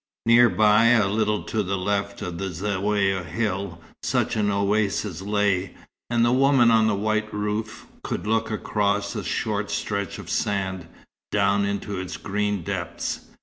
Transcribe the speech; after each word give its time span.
Near 0.25 0.49
by, 0.49 0.85
a 0.85 1.07
little 1.07 1.43
to 1.43 1.61
the 1.61 1.77
left 1.77 2.23
of 2.23 2.39
the 2.39 2.45
Zaouïa 2.49 3.23
hill, 3.23 3.79
such 4.01 4.35
an 4.35 4.49
oasis 4.49 5.21
lay, 5.21 5.75
and 6.09 6.25
the 6.25 6.31
woman 6.31 6.71
on 6.71 6.87
the 6.87 6.95
white 6.95 7.31
roof 7.31 7.85
could 8.03 8.25
look 8.25 8.49
across 8.49 9.15
a 9.15 9.23
short 9.23 9.69
stretch 9.69 10.17
of 10.17 10.27
sand, 10.27 10.87
down 11.31 11.65
into 11.65 11.99
its 11.99 12.17
green 12.17 12.63
depths. 12.63 13.27